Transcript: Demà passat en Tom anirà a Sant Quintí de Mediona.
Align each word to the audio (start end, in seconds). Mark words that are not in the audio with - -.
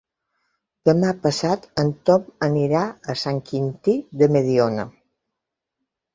Demà 0.89 1.11
passat 1.25 1.67
en 1.83 1.91
Tom 2.11 2.25
anirà 2.47 2.81
a 3.15 3.17
Sant 3.25 3.43
Quintí 3.51 3.97
de 4.25 4.31
Mediona. 4.39 4.89